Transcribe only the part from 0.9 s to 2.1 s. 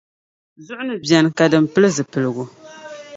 beni ka dini pili